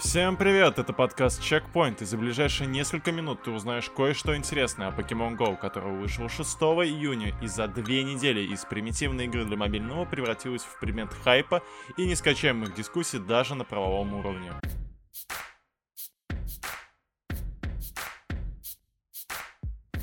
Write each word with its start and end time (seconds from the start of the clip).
Всем 0.00 0.38
привет, 0.38 0.78
это 0.78 0.94
подкаст 0.94 1.42
Checkpoint, 1.42 1.98
и 2.00 2.06
за 2.06 2.16
ближайшие 2.16 2.66
несколько 2.66 3.12
минут 3.12 3.42
ты 3.42 3.50
узнаешь 3.50 3.90
кое-что 3.94 4.34
интересное 4.34 4.88
о 4.88 4.92
Pokemon 4.92 5.36
Go, 5.36 5.58
который 5.58 5.92
вышел 5.92 6.26
6 6.26 6.48
июня 6.86 7.34
и 7.42 7.46
за 7.46 7.68
две 7.68 8.02
недели 8.02 8.40
из 8.40 8.64
примитивной 8.64 9.26
игры 9.26 9.44
для 9.44 9.58
мобильного 9.58 10.06
превратилась 10.06 10.62
в 10.62 10.80
предмет 10.80 11.12
хайпа 11.22 11.62
и 11.98 12.06
нескачаемых 12.06 12.74
дискуссий 12.74 13.18
даже 13.18 13.54
на 13.54 13.64
правовом 13.64 14.14
уровне. 14.14 14.52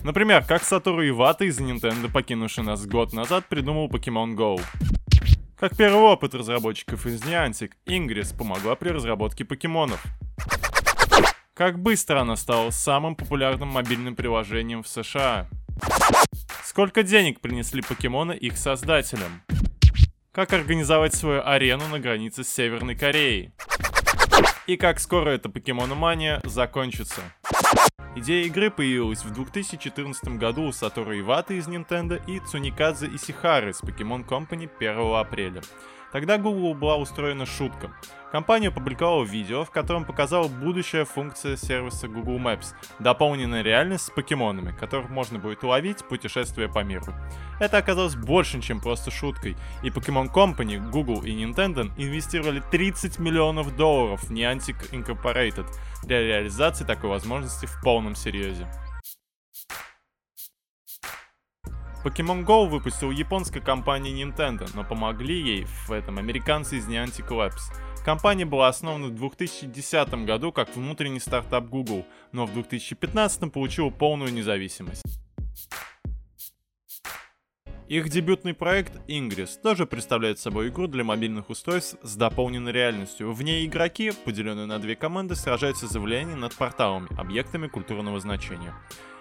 Например, 0.03 0.45
как 0.47 0.61
Сатору 0.61 1.05
Ивата 1.09 1.45
из 1.45 1.59
Nintendo, 1.59 2.09
покинувший 2.11 2.63
нас 2.63 2.85
год 2.85 3.13
назад, 3.13 3.45
придумал 3.49 3.89
Pokemon 3.89 4.35
Go. 4.35 4.61
Как 5.59 5.75
первый 5.75 6.03
опыт 6.03 6.35
разработчиков 6.35 7.07
из 7.07 7.19
Niantic, 7.23 7.71
Ingress 7.87 8.37
помогла 8.37 8.75
при 8.75 8.89
разработке 8.89 9.43
покемонов. 9.43 10.03
Как 11.55 11.79
быстро 11.79 12.21
она 12.21 12.35
стала 12.35 12.69
самым 12.69 13.15
популярным 13.15 13.69
мобильным 13.69 14.15
приложением 14.15 14.83
в 14.83 14.87
США. 14.87 15.47
Сколько 16.63 17.01
денег 17.01 17.39
принесли 17.39 17.81
покемоны 17.81 18.33
их 18.33 18.55
создателям. 18.55 19.41
Как 20.31 20.53
организовать 20.53 21.15
свою 21.15 21.41
арену 21.43 21.87
на 21.87 21.99
границе 21.99 22.43
с 22.43 22.49
Северной 22.49 22.93
Кореей. 22.93 23.51
И 24.67 24.77
как 24.77 24.99
скоро 24.99 25.31
эта 25.31 25.49
покемономания 25.49 26.39
закончится. 26.43 27.21
Идея 28.19 28.47
игры 28.47 28.71
появилась 28.71 29.23
в 29.23 29.31
2014 29.31 30.39
году 30.39 30.63
у 30.63 30.71
Сатору 30.71 31.15
Иваты 31.19 31.57
из 31.57 31.67
Nintendo 31.67 32.19
и 32.25 32.39
Цуникадзе 32.39 33.11
Исихары 33.13 33.73
с 33.73 33.83
Pokemon 33.83 34.25
Company 34.25 34.67
1 34.79 35.15
апреля. 35.15 35.61
Тогда 36.11 36.37
Google 36.37 36.73
была 36.73 36.97
устроена 36.97 37.45
шутка. 37.45 37.91
Компания 38.31 38.67
опубликовала 38.67 39.23
видео, 39.23 39.63
в 39.63 39.71
котором 39.71 40.03
показала 40.03 40.47
будущая 40.47 41.05
функция 41.05 41.55
сервиса 41.55 42.07
Google 42.07 42.37
Maps, 42.37 42.73
дополненная 42.99 43.61
реальность 43.61 44.05
с 44.05 44.09
покемонами, 44.09 44.75
которых 44.77 45.09
можно 45.09 45.39
будет 45.39 45.63
ловить, 45.63 46.03
путешествуя 46.05 46.67
по 46.67 46.83
миру. 46.83 47.13
Это 47.59 47.77
оказалось 47.77 48.15
большим, 48.15 48.61
чем 48.61 48.81
просто 48.81 49.11
шуткой, 49.11 49.55
и 49.81 49.89
Pokemon 49.89 50.33
Company, 50.33 50.77
Google 50.89 51.23
и 51.23 51.31
Nintendo 51.31 51.89
инвестировали 51.97 52.61
30 52.71 53.19
миллионов 53.19 53.75
долларов 53.75 54.23
в 54.23 54.31
Niantic 54.31 54.91
Incorporated 54.91 55.67
для 56.03 56.21
реализации 56.21 56.83
такой 56.83 57.09
возможности 57.09 57.65
в 57.65 57.81
полном 57.81 58.15
серьезе. 58.15 58.67
Pokemon 62.07 62.45
Go 62.45 62.69
выпустил 62.69 63.11
японская 63.11 63.61
компания 63.61 64.11
Nintendo, 64.11 64.69
но 64.73 64.85
помогли 64.85 65.41
ей 65.41 65.65
в 65.65 65.91
этом 65.91 66.17
американцы 66.17 66.77
из 66.77 66.87
Niantic 66.87 67.27
Labs. 67.27 67.73
Компания 68.05 68.45
была 68.45 68.69
основана 68.69 69.07
в 69.07 69.15
2010 69.15 70.23
году 70.23 70.53
как 70.53 70.73
внутренний 70.73 71.19
стартап 71.19 71.65
Google, 71.65 72.05
но 72.31 72.45
в 72.45 72.53
2015 72.53 73.51
получила 73.51 73.89
полную 73.89 74.31
независимость. 74.31 75.03
Их 77.89 78.07
дебютный 78.07 78.53
проект 78.53 78.95
Ingress 79.09 79.59
тоже 79.61 79.85
представляет 79.85 80.39
собой 80.39 80.69
игру 80.69 80.87
для 80.87 81.03
мобильных 81.03 81.49
устройств 81.49 81.97
с 82.03 82.15
дополненной 82.15 82.71
реальностью. 82.71 83.33
В 83.33 83.41
ней 83.41 83.65
игроки, 83.65 84.13
поделенные 84.23 84.65
на 84.65 84.79
две 84.79 84.95
команды, 84.95 85.35
сражаются 85.35 85.87
за 85.87 85.99
влияние 85.99 86.37
над 86.37 86.55
порталами, 86.55 87.07
объектами 87.19 87.67
культурного 87.67 88.19
значения. 88.21 88.73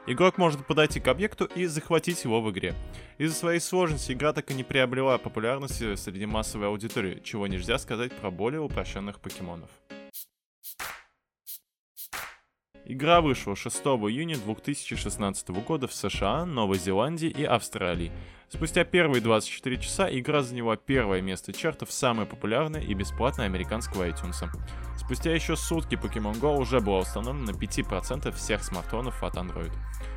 Игрок 0.09 0.39
может 0.39 0.65
подойти 0.65 1.01
к 1.01 1.09
объекту 1.09 1.47
и 1.47 1.67
захватить 1.67 2.23
его 2.23 2.41
в 2.41 2.49
игре. 2.53 2.77
Из-за 3.19 3.35
своей 3.35 3.59
сложности 3.59 4.13
игра 4.13 4.33
так 4.33 4.49
и 4.53 4.55
не 4.55 4.63
приобрела 4.63 5.19
популярности 5.19 5.97
среди 5.97 6.27
массовой 6.27 6.69
аудитории, 6.69 7.21
чего 7.25 7.49
нельзя 7.49 7.77
сказать 7.79 8.13
про 8.13 8.31
более 8.31 8.61
упрощенных 8.61 9.19
покемонов. 9.19 9.69
Игра 12.85 13.21
вышла 13.21 13.57
6 13.57 13.79
июня 13.79 14.37
2016 14.37 15.49
года 15.49 15.89
в 15.89 15.93
США, 15.93 16.45
Новой 16.45 16.79
Зеландии 16.79 17.29
и 17.29 17.43
Австралии. 17.43 18.13
Спустя 18.49 18.85
первые 18.85 19.21
24 19.21 19.77
часа 19.79 20.09
игра 20.09 20.43
заняла 20.43 20.77
первое 20.77 21.21
место 21.21 21.53
чартов 21.53 21.91
самой 21.91 22.27
популярной 22.27 22.85
и 22.85 22.95
бесплатной 22.95 23.47
американского 23.47 24.09
iTunes. 24.09 24.49
Спустя 24.97 25.35
еще 25.35 25.57
сутки 25.57 25.97
Pokemon 25.97 26.41
Go 26.41 26.57
уже 26.57 26.81
была 26.81 26.99
установлена 26.99 27.53
на 27.53 27.57
5% 27.57 28.31
всех 28.33 28.63
смартфонов 28.63 29.23
от 29.25 29.35
Android. 29.35 29.73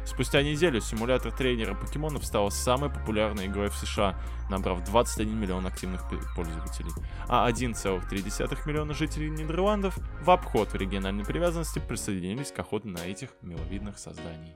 Спустя 0.06 0.44
неделю 0.44 0.80
симулятор 0.80 1.32
тренера 1.32 1.74
покемонов 1.74 2.24
стал 2.24 2.52
самой 2.52 2.92
популярной 2.92 3.48
игрой 3.48 3.70
в 3.70 3.76
США, 3.76 4.16
набрав 4.50 4.84
21 4.84 5.40
миллион 5.40 5.66
активных 5.66 6.04
пользователей. 6.36 6.92
А 7.28 7.50
1,3 7.50 8.68
миллиона 8.68 8.94
жителей 8.94 9.30
Нидерландов 9.32 9.98
в 10.22 10.30
обход 10.30 10.74
региональной 10.76 11.26
привязанности 11.26 11.80
присоединились 11.80 12.52
к 12.52 12.60
охоте 12.60 12.88
на 12.90 13.00
этих 13.00 13.30
миловидных 13.42 13.98
созданий. 13.98 14.56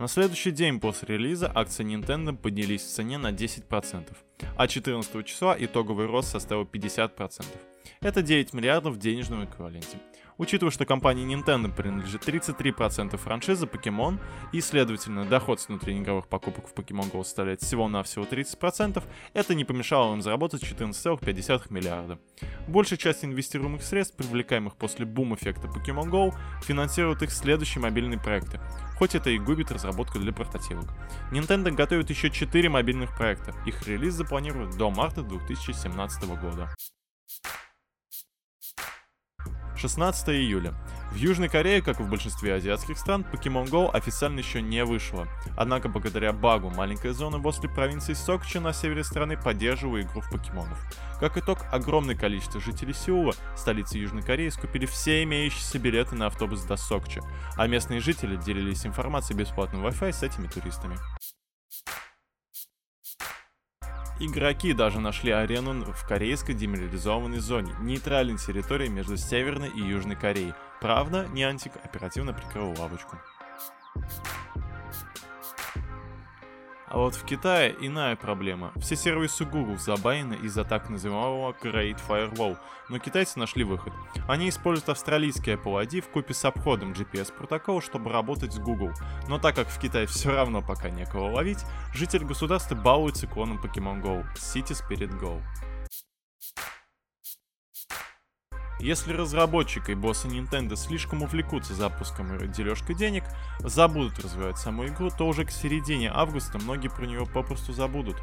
На 0.00 0.08
следующий 0.08 0.50
день 0.50 0.80
после 0.80 1.18
релиза 1.18 1.52
акции 1.54 1.84
Nintendo 1.84 2.34
поднялись 2.34 2.80
в 2.80 2.88
цене 2.88 3.18
на 3.18 3.32
10%, 3.32 4.06
а 4.56 4.68
14 4.68 5.26
числа 5.26 5.56
итоговый 5.58 6.06
рост 6.06 6.30
составил 6.30 6.64
50%. 6.64 7.44
Это 8.00 8.22
9 8.22 8.52
миллиардов 8.54 8.94
в 8.94 8.98
денежном 8.98 9.44
эквиваленте. 9.44 9.98
Учитывая, 10.40 10.70
что 10.70 10.86
компании 10.86 11.26
Nintendo 11.26 11.70
принадлежит 11.70 12.26
33% 12.26 13.14
франшизы 13.18 13.66
Pokemon 13.66 14.18
и, 14.52 14.62
следовательно, 14.62 15.26
доход 15.26 15.60
с 15.60 15.68
внутриигровых 15.68 16.28
покупок 16.28 16.66
в 16.66 16.72
Pokemon 16.72 17.12
Go 17.12 17.22
составляет 17.22 17.60
всего-навсего 17.60 18.24
30%, 18.24 19.02
это 19.34 19.54
не 19.54 19.66
помешало 19.66 20.14
им 20.14 20.22
заработать 20.22 20.62
14,5 20.62 21.66
миллиарда. 21.68 22.18
Большая 22.68 22.98
часть 22.98 23.22
инвестируемых 23.22 23.82
средств, 23.82 24.16
привлекаемых 24.16 24.76
после 24.76 25.04
бум-эффекта 25.04 25.68
Pokemon 25.68 26.08
Go, 26.08 26.34
финансирует 26.62 27.20
их 27.20 27.32
следующие 27.32 27.82
мобильные 27.82 28.18
проекты, 28.18 28.60
хоть 28.96 29.14
это 29.14 29.28
и 29.28 29.38
губит 29.38 29.70
разработку 29.70 30.18
для 30.18 30.32
портативок. 30.32 30.86
Nintendo 31.32 31.70
готовит 31.70 32.08
еще 32.08 32.30
4 32.30 32.66
мобильных 32.70 33.14
проекта, 33.14 33.54
их 33.66 33.86
релиз 33.86 34.14
запланируют 34.30 34.76
до 34.76 34.90
марта 34.90 35.22
2017 35.22 36.22
года. 36.40 36.72
16 39.74 40.28
июля. 40.28 40.72
В 41.10 41.16
Южной 41.16 41.48
Корее, 41.48 41.82
как 41.82 41.98
и 41.98 42.04
в 42.04 42.08
большинстве 42.08 42.54
азиатских 42.54 42.96
стран, 42.96 43.26
Pokemon 43.32 43.68
Go 43.68 43.90
официально 43.90 44.38
еще 44.38 44.62
не 44.62 44.84
вышло. 44.84 45.26
Однако, 45.56 45.88
благодаря 45.88 46.32
багу, 46.32 46.70
маленькая 46.70 47.12
зона 47.12 47.38
возле 47.38 47.68
провинции 47.68 48.12
Сокчи 48.12 48.58
на 48.58 48.72
севере 48.72 49.02
страны 49.02 49.36
поддерживала 49.36 50.00
игру 50.00 50.20
в 50.20 50.30
покемонов. 50.30 50.78
Как 51.18 51.36
итог, 51.36 51.64
огромное 51.72 52.14
количество 52.14 52.60
жителей 52.60 52.94
Сеула, 52.94 53.32
столицы 53.56 53.98
Южной 53.98 54.22
Кореи, 54.22 54.50
скупили 54.50 54.86
все 54.86 55.24
имеющиеся 55.24 55.80
билеты 55.80 56.14
на 56.14 56.26
автобус 56.26 56.62
до 56.62 56.76
Сокчи, 56.76 57.20
а 57.56 57.66
местные 57.66 57.98
жители 57.98 58.36
делились 58.36 58.86
информацией 58.86 59.40
бесплатным 59.40 59.84
Wi-Fi 59.84 60.12
с 60.12 60.22
этими 60.22 60.46
туристами. 60.46 60.96
Игроки 64.22 64.74
даже 64.74 65.00
нашли 65.00 65.30
арену 65.30 65.82
в 65.94 66.06
корейской 66.06 66.52
демилитаризованной 66.52 67.38
зоне, 67.38 67.74
нейтральной 67.80 68.36
территории 68.36 68.88
между 68.88 69.16
Северной 69.16 69.70
и 69.70 69.80
Южной 69.80 70.14
Кореей. 70.14 70.52
Правда, 70.78 71.26
Niantic 71.32 71.72
оперативно 71.82 72.34
прикрыл 72.34 72.74
лавочку. 72.78 73.16
А 76.90 76.98
вот 76.98 77.14
в 77.14 77.24
Китае 77.24 77.76
иная 77.80 78.16
проблема. 78.16 78.72
Все 78.80 78.96
сервисы 78.96 79.44
Google 79.44 79.78
забанены 79.78 80.34
из-за 80.34 80.64
так 80.64 80.90
называемого 80.90 81.54
Great 81.62 82.00
Firewall, 82.08 82.58
но 82.88 82.98
китайцы 82.98 83.38
нашли 83.38 83.62
выход. 83.62 83.92
Они 84.26 84.48
используют 84.48 84.88
австралийский 84.88 85.52
Apple 85.52 85.86
ID 85.86 86.00
в 86.00 86.08
купе 86.08 86.34
с 86.34 86.44
обходом 86.44 86.92
GPS-протокола, 86.92 87.80
чтобы 87.80 88.10
работать 88.10 88.52
с 88.52 88.58
Google. 88.58 88.90
Но 89.28 89.38
так 89.38 89.54
как 89.54 89.68
в 89.68 89.78
Китае 89.78 90.08
все 90.08 90.32
равно 90.32 90.62
пока 90.62 90.90
некого 90.90 91.30
ловить, 91.30 91.64
жители 91.94 92.24
государства 92.24 92.74
балуются 92.74 93.28
клоном 93.28 93.60
Pokemon 93.62 94.02
Go— 94.02 94.24
City 94.34 94.76
Spirit 94.76 95.16
Go. 95.20 95.40
Если 98.80 99.12
разработчик 99.12 99.90
и 99.90 99.94
боссы 99.94 100.26
Nintendo 100.26 100.74
слишком 100.74 101.22
увлекутся 101.22 101.74
запуском 101.74 102.34
и 102.36 102.48
дележкой 102.48 102.94
денег, 102.94 103.24
забудут 103.58 104.18
развивать 104.18 104.56
саму 104.56 104.86
игру, 104.86 105.10
то 105.10 105.28
уже 105.28 105.44
к 105.44 105.50
середине 105.50 106.10
августа 106.10 106.58
многие 106.58 106.88
про 106.88 107.04
нее 107.04 107.26
попросту 107.26 107.74
забудут. 107.74 108.16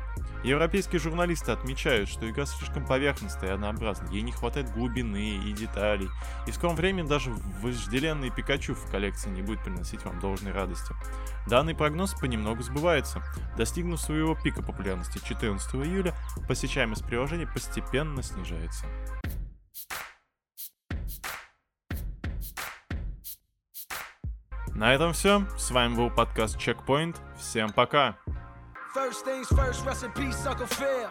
Европейские 0.43 0.99
журналисты 0.99 1.51
отмечают, 1.51 2.09
что 2.09 2.27
игра 2.27 2.47
слишком 2.47 2.85
поверхностная 2.87 3.51
и 3.51 3.53
однообразна, 3.53 4.09
ей 4.09 4.23
не 4.23 4.31
хватает 4.31 4.73
глубины 4.73 5.37
и 5.45 5.53
деталей, 5.53 6.09
и 6.47 6.51
в 6.51 6.55
скором 6.55 6.75
времени 6.75 7.07
даже 7.07 7.29
вожделенный 7.61 8.31
Пикачу 8.31 8.73
в 8.73 8.89
коллекции 8.89 9.29
не 9.29 9.43
будет 9.43 9.63
приносить 9.63 10.05
вам 10.05 10.19
должной 10.19 10.53
радости. 10.53 10.95
Данный 11.45 11.75
прогноз 11.75 12.15
понемногу 12.15 12.63
сбывается. 12.63 13.21
Достигнув 13.57 14.01
своего 14.01 14.33
пика 14.33 14.63
популярности 14.63 15.21
14 15.23 15.75
июля, 15.75 16.15
посещаемость 16.47 17.05
приложения 17.05 17.45
постепенно 17.45 18.23
снижается. 18.23 18.85
На 24.76 24.94
этом 24.94 25.12
все. 25.12 25.46
С 25.56 25.70
вами 25.70 25.94
был 25.94 26.10
подкаст 26.10 26.56
Checkpoint. 26.56 27.16
Всем 27.36 27.70
пока. 27.72 28.16
First 28.94 29.24
things 29.24 29.48
first, 29.48 29.84
rest 29.86 30.02
in 30.04 30.12
peace, 30.12 30.46
Uncle 30.46 30.66
Phil. 30.66 31.08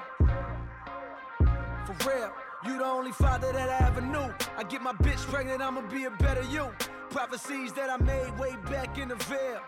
For 1.85 1.95
real. 2.07 2.31
You 2.63 2.77
the 2.77 2.85
only 2.85 3.11
father 3.11 3.51
that 3.51 3.69
I 3.69 3.87
ever 3.87 4.01
knew. 4.01 4.31
I 4.55 4.63
get 4.63 4.83
my 4.83 4.93
bitch 4.93 5.25
pregnant, 5.31 5.61
I'ma 5.61 5.81
be 5.89 6.05
a 6.05 6.11
better 6.11 6.43
you. 6.43 6.69
Prophecies 7.09 7.73
that 7.73 7.89
I 7.89 7.97
made 7.97 8.37
way 8.37 8.55
back 8.69 8.99
in 8.99 9.07
the 9.07 9.15
veil. 9.15 9.61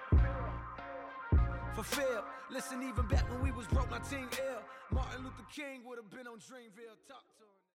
Fulfilled. 1.74 2.24
Listen, 2.52 2.84
even 2.84 3.08
back 3.08 3.28
when 3.32 3.42
we 3.42 3.52
was 3.52 3.66
broke, 3.68 3.90
my 3.90 3.98
team 3.98 4.30
ill. 4.38 4.62
Martin 4.92 5.24
Luther 5.24 5.46
King 5.52 5.82
would 5.86 5.98
have 5.98 6.10
been 6.12 6.28
on 6.28 6.38
Dreamville. 6.38 6.98
Talk 7.08 7.26
to 7.40 7.44
him. 7.44 7.57